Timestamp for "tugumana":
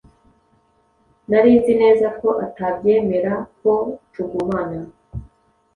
4.13-4.77